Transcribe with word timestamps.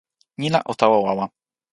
ni 0.37 0.47
la 0.49 0.59
o 0.71 0.73
tawa 0.79 0.97
wawa. 1.05 1.25